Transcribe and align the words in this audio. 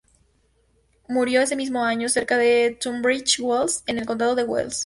Murió 1.07 1.43
ese 1.43 1.55
mismo 1.55 1.85
año 1.85 2.09
cerca 2.09 2.35
de 2.39 2.75
Tunbridge 2.81 3.39
Wells, 3.39 3.83
en 3.85 3.99
el 3.99 4.07
Condado 4.07 4.33
de 4.33 4.43
Wells. 4.43 4.79